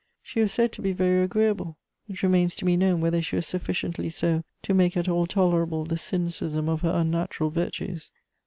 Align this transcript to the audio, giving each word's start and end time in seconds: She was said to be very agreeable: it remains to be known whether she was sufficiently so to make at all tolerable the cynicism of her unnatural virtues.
She 0.23 0.39
was 0.41 0.51
said 0.51 0.71
to 0.71 0.81
be 0.81 0.93
very 0.93 1.23
agreeable: 1.23 1.77
it 2.09 2.23
remains 2.23 2.55
to 2.55 2.65
be 2.65 2.75
known 2.75 3.01
whether 3.01 3.21
she 3.21 3.35
was 3.35 3.45
sufficiently 3.45 4.09
so 4.09 4.43
to 4.63 4.73
make 4.73 4.97
at 4.97 5.07
all 5.07 5.27
tolerable 5.27 5.85
the 5.85 5.95
cynicism 5.95 6.67
of 6.69 6.81
her 6.81 6.89
unnatural 6.91 7.51
virtues. 7.51 8.09